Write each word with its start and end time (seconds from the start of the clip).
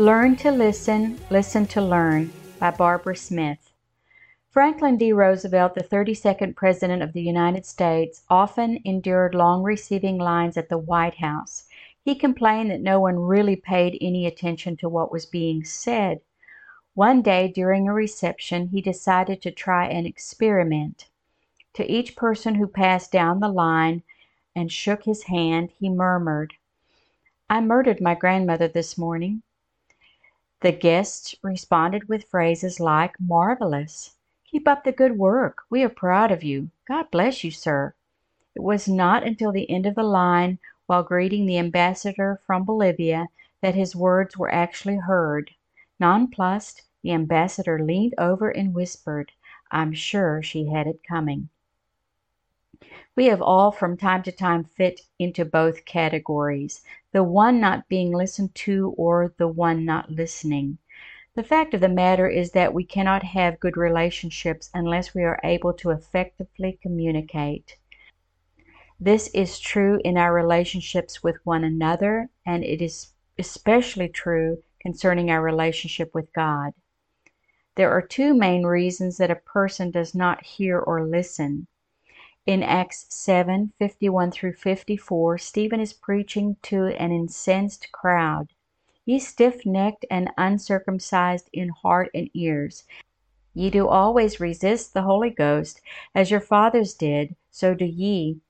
Learn 0.00 0.36
to 0.36 0.50
Listen, 0.50 1.20
Listen 1.28 1.66
to 1.66 1.82
Learn 1.82 2.32
by 2.58 2.70
Barbara 2.70 3.14
Smith. 3.14 3.70
Franklin 4.48 4.96
D. 4.96 5.12
Roosevelt, 5.12 5.74
the 5.74 5.84
32nd 5.84 6.56
President 6.56 7.02
of 7.02 7.12
the 7.12 7.20
United 7.20 7.66
States, 7.66 8.22
often 8.30 8.78
endured 8.86 9.34
long 9.34 9.62
receiving 9.62 10.16
lines 10.16 10.56
at 10.56 10.70
the 10.70 10.78
White 10.78 11.16
House. 11.16 11.66
He 12.02 12.14
complained 12.14 12.70
that 12.70 12.80
no 12.80 12.98
one 12.98 13.18
really 13.18 13.56
paid 13.56 13.98
any 14.00 14.24
attention 14.24 14.78
to 14.78 14.88
what 14.88 15.12
was 15.12 15.26
being 15.26 15.64
said. 15.64 16.22
One 16.94 17.20
day 17.20 17.52
during 17.54 17.86
a 17.86 17.92
reception, 17.92 18.68
he 18.68 18.80
decided 18.80 19.42
to 19.42 19.50
try 19.50 19.86
an 19.86 20.06
experiment. 20.06 21.10
To 21.74 21.84
each 21.92 22.16
person 22.16 22.54
who 22.54 22.66
passed 22.68 23.12
down 23.12 23.40
the 23.40 23.48
line 23.48 24.02
and 24.56 24.72
shook 24.72 25.02
his 25.02 25.24
hand, 25.24 25.72
he 25.78 25.90
murmured, 25.90 26.54
I 27.50 27.60
murdered 27.60 28.00
my 28.00 28.14
grandmother 28.14 28.66
this 28.66 28.96
morning. 28.96 29.42
The 30.62 30.72
guests 30.72 31.34
responded 31.42 32.06
with 32.06 32.28
phrases 32.28 32.80
like, 32.80 33.18
Marvelous. 33.18 34.16
Keep 34.44 34.68
up 34.68 34.84
the 34.84 34.92
good 34.92 35.16
work. 35.16 35.62
We 35.70 35.82
are 35.84 35.88
proud 35.88 36.30
of 36.30 36.44
you. 36.44 36.68
God 36.86 37.10
bless 37.10 37.42
you, 37.42 37.50
sir. 37.50 37.94
It 38.54 38.62
was 38.62 38.86
not 38.86 39.22
until 39.22 39.52
the 39.52 39.70
end 39.70 39.86
of 39.86 39.94
the 39.94 40.02
line, 40.02 40.58
while 40.84 41.02
greeting 41.02 41.46
the 41.46 41.56
ambassador 41.56 42.42
from 42.46 42.64
Bolivia, 42.64 43.28
that 43.62 43.74
his 43.74 43.96
words 43.96 44.36
were 44.36 44.52
actually 44.52 44.96
heard. 44.96 45.52
Nonplussed, 45.98 46.82
the 47.02 47.12
ambassador 47.12 47.78
leaned 47.82 48.14
over 48.18 48.50
and 48.50 48.74
whispered, 48.74 49.32
I'm 49.70 49.94
sure 49.94 50.42
she 50.42 50.66
had 50.66 50.86
it 50.86 51.00
coming. 51.08 51.48
We 53.16 53.26
have 53.26 53.42
all 53.42 53.72
from 53.72 53.96
time 53.96 54.22
to 54.22 54.32
time 54.32 54.64
fit 54.64 55.00
into 55.18 55.44
both 55.44 55.84
categories, 55.84 56.82
the 57.12 57.24
one 57.24 57.60
not 57.60 57.88
being 57.88 58.12
listened 58.12 58.54
to 58.66 58.94
or 58.96 59.34
the 59.36 59.48
one 59.48 59.84
not 59.84 60.10
listening. 60.10 60.78
The 61.34 61.42
fact 61.42 61.74
of 61.74 61.80
the 61.80 61.88
matter 61.88 62.28
is 62.28 62.52
that 62.52 62.74
we 62.74 62.84
cannot 62.84 63.22
have 63.22 63.60
good 63.60 63.76
relationships 63.76 64.70
unless 64.74 65.14
we 65.14 65.22
are 65.22 65.40
able 65.42 65.72
to 65.74 65.90
effectively 65.90 66.78
communicate. 66.82 67.76
This 68.98 69.28
is 69.34 69.58
true 69.58 70.00
in 70.04 70.16
our 70.16 70.32
relationships 70.32 71.22
with 71.22 71.36
one 71.44 71.64
another, 71.64 72.30
and 72.44 72.62
it 72.62 72.82
is 72.82 73.14
especially 73.38 74.08
true 74.08 74.62
concerning 74.80 75.30
our 75.30 75.42
relationship 75.42 76.14
with 76.14 76.32
God. 76.32 76.74
There 77.76 77.90
are 77.90 78.02
two 78.02 78.34
main 78.34 78.64
reasons 78.66 79.16
that 79.16 79.30
a 79.30 79.36
person 79.36 79.90
does 79.90 80.14
not 80.14 80.44
hear 80.44 80.78
or 80.78 81.06
listen. 81.06 81.66
In 82.50 82.64
Acts 82.64 83.06
7 83.10 83.74
51 83.78 84.32
through 84.32 84.54
54, 84.54 85.38
Stephen 85.38 85.78
is 85.78 85.92
preaching 85.92 86.56
to 86.62 86.86
an 86.86 87.12
incensed 87.12 87.92
crowd. 87.92 88.48
Ye 89.04 89.20
stiff 89.20 89.64
necked 89.64 90.04
and 90.10 90.32
uncircumcised 90.36 91.48
in 91.52 91.68
heart 91.68 92.10
and 92.12 92.28
ears, 92.34 92.82
ye 93.54 93.70
do 93.70 93.86
always 93.86 94.40
resist 94.40 94.94
the 94.94 95.02
Holy 95.02 95.30
Ghost, 95.30 95.80
as 96.12 96.32
your 96.32 96.40
fathers 96.40 96.92
did, 96.92 97.36
so 97.52 97.72
do 97.72 97.84
ye. 97.84 98.40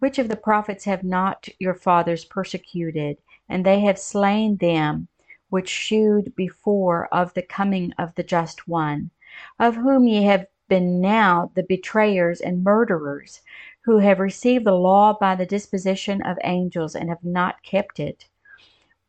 Which 0.00 0.18
of 0.18 0.26
the 0.26 0.34
prophets 0.34 0.84
have 0.86 1.04
not 1.04 1.48
your 1.60 1.74
fathers 1.74 2.24
persecuted? 2.24 3.18
And 3.48 3.64
they 3.64 3.78
have 3.82 4.00
slain 4.00 4.56
them 4.56 5.06
which 5.48 5.68
shewed 5.68 6.34
before 6.34 7.06
of 7.14 7.34
the 7.34 7.42
coming 7.42 7.92
of 7.98 8.16
the 8.16 8.24
just 8.24 8.66
one, 8.66 9.12
of 9.60 9.76
whom 9.76 10.08
ye 10.08 10.24
have 10.24 10.48
been 10.68 11.00
now 11.00 11.50
the 11.54 11.62
betrayers 11.62 12.40
and 12.40 12.64
murderers, 12.64 13.40
who 13.82 13.98
have 13.98 14.18
received 14.18 14.64
the 14.64 14.72
law 14.72 15.16
by 15.18 15.34
the 15.34 15.46
disposition 15.46 16.22
of 16.22 16.38
angels, 16.44 16.94
and 16.94 17.08
have 17.08 17.24
not 17.24 17.62
kept 17.62 18.00
it. 18.00 18.28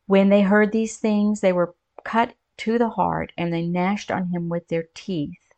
When 0.08 0.30
they 0.30 0.42
heard 0.42 0.72
these 0.72 0.98
things, 0.98 1.42
they 1.42 1.54
were 1.54 1.76
cut 2.04 2.34
to 2.58 2.78
the 2.78 2.90
heart, 2.90 3.32
and 3.38 3.54
they 3.54 3.66
gnashed 3.66 4.12
on 4.12 4.30
him 4.30 4.50
with 4.50 4.68
their 4.68 4.86
teeth. 4.94 5.54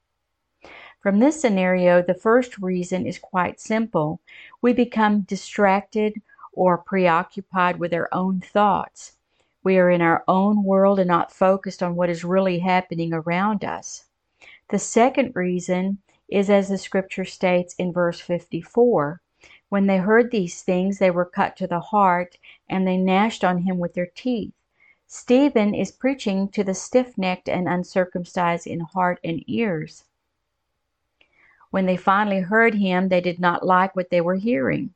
From 1.00 1.20
this 1.20 1.40
scenario, 1.40 2.02
the 2.02 2.14
first 2.14 2.58
reason 2.58 3.06
is 3.06 3.20
quite 3.20 3.60
simple. 3.60 4.20
We 4.62 4.74
become 4.74 5.22
distracted 5.22 6.22
or 6.52 6.78
preoccupied 6.78 7.80
with 7.80 7.94
our 7.94 8.10
own 8.12 8.42
thoughts. 8.42 9.16
We 9.64 9.78
are 9.78 9.90
in 9.90 10.02
our 10.02 10.24
own 10.28 10.64
world 10.64 11.00
and 11.00 11.08
not 11.08 11.32
focused 11.32 11.84
on 11.84 11.96
what 11.96 12.10
is 12.10 12.24
really 12.24 12.60
happening 12.60 13.14
around 13.14 13.64
us. 13.64 14.07
The 14.70 14.80
second 14.80 15.34
reason 15.34 16.00
is 16.28 16.50
as 16.50 16.68
the 16.68 16.78
scripture 16.78 17.24
states 17.24 17.74
in 17.76 17.94
verse 17.94 18.20
54 18.20 19.22
When 19.70 19.88
they 19.88 19.98
heard 19.98 20.30
these 20.30 20.62
things, 20.62 21.00
they 21.00 21.10
were 21.10 21.24
cut 21.24 21.56
to 21.58 21.68
the 21.68 21.80
heart, 21.80 22.38
and 22.68 22.86
they 22.86 22.98
gnashed 22.98 23.46
on 23.46 23.60
him 23.60 23.80
with 23.80 23.94
their 23.94 24.12
teeth. 24.14 24.52
Stephen 25.06 25.74
is 25.74 25.94
preaching 25.94 26.50
to 26.50 26.66
the 26.66 26.74
stiff 26.74 27.18
necked 27.18 27.48
and 27.48 27.70
uncircumcised 27.70 28.68
in 28.68 28.82
heart 28.82 29.22
and 29.24 29.42
ears. 29.48 30.04
When 31.72 31.86
they 31.86 31.96
finally 31.96 32.42
heard 32.42 32.76
him, 32.76 33.08
they 33.08 33.22
did 33.22 33.40
not 33.40 33.66
like 33.66 33.96
what 33.96 34.10
they 34.10 34.20
were 34.20 34.36
hearing. 34.36 34.94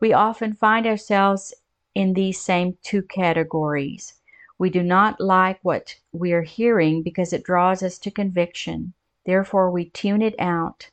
We 0.00 0.14
often 0.14 0.54
find 0.54 0.86
ourselves 0.86 1.52
in 1.94 2.14
these 2.14 2.40
same 2.40 2.78
two 2.82 3.02
categories. 3.02 4.14
We 4.58 4.70
do 4.70 4.82
not 4.82 5.20
like 5.20 5.58
what 5.62 5.96
we 6.12 6.32
are 6.32 6.42
hearing 6.42 7.02
because 7.02 7.32
it 7.32 7.44
draws 7.44 7.82
us 7.82 7.98
to 7.98 8.10
conviction. 8.10 8.94
Therefore, 9.26 9.70
we 9.70 9.90
tune 9.90 10.22
it 10.22 10.34
out. 10.38 10.90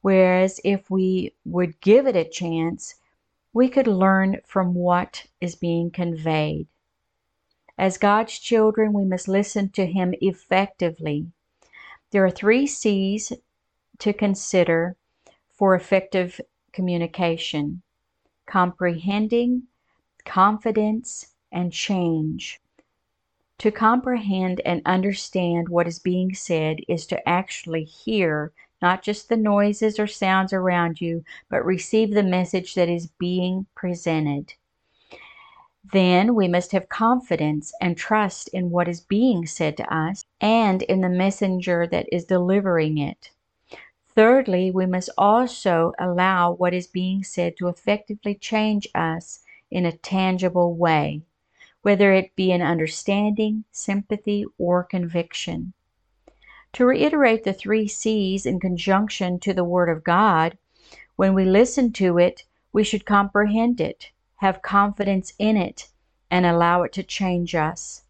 Whereas 0.00 0.60
if 0.62 0.90
we 0.90 1.34
would 1.44 1.80
give 1.80 2.06
it 2.06 2.14
a 2.14 2.28
chance, 2.28 2.94
we 3.52 3.68
could 3.68 3.88
learn 3.88 4.40
from 4.46 4.74
what 4.74 5.26
is 5.40 5.56
being 5.56 5.90
conveyed. 5.90 6.68
As 7.76 7.98
God's 7.98 8.38
children, 8.38 8.92
we 8.92 9.04
must 9.04 9.26
listen 9.26 9.70
to 9.70 9.86
Him 9.86 10.14
effectively. 10.20 11.26
There 12.10 12.24
are 12.24 12.30
three 12.30 12.66
C's 12.66 13.32
to 13.98 14.12
consider 14.12 14.96
for 15.50 15.74
effective 15.74 16.40
communication 16.72 17.82
comprehending, 18.46 19.64
confidence, 20.24 21.34
and 21.52 21.72
change. 21.72 22.60
To 23.58 23.72
comprehend 23.72 24.60
and 24.64 24.82
understand 24.86 25.68
what 25.68 25.88
is 25.88 25.98
being 25.98 26.32
said 26.32 26.78
is 26.86 27.06
to 27.06 27.28
actually 27.28 27.82
hear 27.82 28.52
not 28.80 29.02
just 29.02 29.28
the 29.28 29.36
noises 29.36 29.98
or 29.98 30.06
sounds 30.06 30.52
around 30.52 31.00
you, 31.00 31.24
but 31.50 31.64
receive 31.64 32.14
the 32.14 32.22
message 32.22 32.74
that 32.74 32.88
is 32.88 33.08
being 33.18 33.66
presented. 33.74 34.54
Then 35.92 36.36
we 36.36 36.46
must 36.46 36.70
have 36.70 36.88
confidence 36.88 37.72
and 37.80 37.96
trust 37.96 38.48
in 38.48 38.70
what 38.70 38.86
is 38.86 39.00
being 39.00 39.46
said 39.46 39.76
to 39.78 39.92
us 39.92 40.24
and 40.40 40.82
in 40.82 41.00
the 41.00 41.08
messenger 41.08 41.86
that 41.88 42.06
is 42.12 42.24
delivering 42.26 42.98
it. 42.98 43.30
Thirdly, 44.14 44.70
we 44.70 44.86
must 44.86 45.10
also 45.18 45.92
allow 45.98 46.52
what 46.52 46.74
is 46.74 46.86
being 46.86 47.24
said 47.24 47.56
to 47.56 47.68
effectively 47.68 48.34
change 48.34 48.86
us 48.94 49.40
in 49.70 49.84
a 49.84 49.96
tangible 49.96 50.74
way, 50.74 51.22
whether 51.82 52.12
it 52.12 52.34
be 52.36 52.50
in 52.50 52.60
understanding, 52.60 53.64
sympathy, 53.70 54.44
or 54.58 54.82
conviction. 54.84 55.72
To 56.74 56.84
reiterate 56.84 57.44
the 57.44 57.52
three 57.52 57.88
C's 57.88 58.44
in 58.44 58.60
conjunction 58.60 59.38
to 59.40 59.54
the 59.54 59.64
Word 59.64 59.88
of 59.88 60.04
God, 60.04 60.58
when 61.16 61.34
we 61.34 61.44
listen 61.44 61.92
to 61.94 62.18
it, 62.18 62.44
we 62.72 62.84
should 62.84 63.06
comprehend 63.06 63.80
it, 63.80 64.10
have 64.36 64.62
confidence 64.62 65.32
in 65.38 65.56
it, 65.56 65.88
and 66.30 66.44
allow 66.44 66.82
it 66.82 66.92
to 66.92 67.02
change 67.02 67.54
us. 67.54 68.04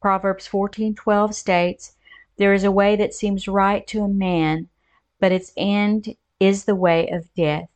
Proverbs 0.00 0.46
14:12 0.46 1.34
states, 1.34 1.96
There 2.36 2.54
is 2.54 2.62
a 2.62 2.70
way 2.70 2.94
that 2.94 3.14
seems 3.14 3.48
right 3.48 3.86
to 3.88 4.02
a 4.02 4.08
man, 4.08 4.68
but 5.18 5.32
its 5.32 5.52
end 5.56 6.14
is 6.38 6.64
the 6.64 6.76
way 6.76 7.08
of 7.08 7.34
death. 7.34 7.68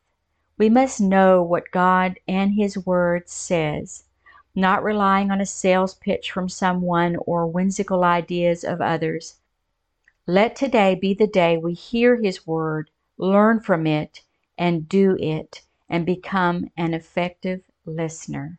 We 0.56 0.70
must 0.70 1.00
know 1.00 1.43
what 1.43 1.73
God 1.73 2.20
and 2.29 2.52
His 2.52 2.79
Word 2.79 3.29
says, 3.29 4.05
not 4.54 4.84
relying 4.84 5.31
on 5.31 5.40
a 5.40 5.46
sales 5.46 5.94
pitch 5.94 6.31
from 6.31 6.49
someone 6.49 7.16
or 7.26 7.46
whimsical 7.46 8.04
ideas 8.04 8.64
of 8.64 8.81
others. 8.81 9.37
Let 10.26 10.54
today 10.54 10.94
be 10.94 11.14
the 11.14 11.26
day 11.26 11.56
we 11.56 11.75
hear 11.75 12.16
His 12.16 12.46
Word, 12.46 12.90
learn 13.16 13.60
from 13.60 13.87
it, 13.87 14.22
and 14.58 14.88
do 14.88 15.16
it, 15.19 15.62
and 15.88 16.06
become 16.06 16.70
an 16.76 16.94
effective 16.94 17.62
listener. 17.84 18.58